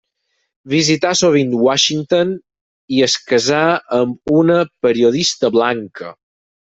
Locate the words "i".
2.97-3.03